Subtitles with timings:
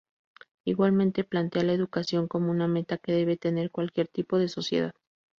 [0.65, 4.93] Igualmente, plantea la educación como una meta que debe tener cualquier tipo de sociedad.